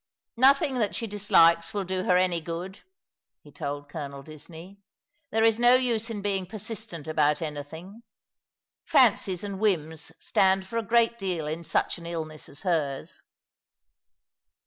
"Nothing 0.37 0.79
that 0.79 0.95
she 0.95 1.05
dislikes 1.05 1.75
will 1.75 1.83
do 1.83 2.05
her 2.05 2.17
any 2.17 2.41
good," 2.41 2.79
he 3.43 3.51
told 3.51 3.87
Colonel 3.87 4.23
Disney. 4.23 4.77
'^ 4.79 4.79
There 5.29 5.43
is 5.43 5.59
no 5.59 5.75
use 5.75 6.09
in 6.09 6.23
being 6.23 6.47
persistent 6.47 7.07
about 7.07 7.39
anything. 7.39 8.01
Fancies 8.83 9.43
and 9.43 9.59
whims 9.59 10.11
stand 10.17 10.65
for 10.65 10.79
a 10.79 10.83
great 10.87 11.19
deal 11.19 11.45
in 11.45 11.63
such 11.63 11.99
an 11.99 12.07
illness 12.07 12.49
as 12.49 12.61
hers." 12.63 13.25